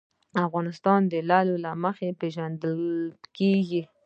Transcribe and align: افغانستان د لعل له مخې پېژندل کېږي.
افغانستان 0.45 0.99
د 1.11 1.13
لعل 1.29 1.49
له 1.63 1.71
مخې 1.83 2.09
پېژندل 2.19 2.79
کېږي. 3.37 3.81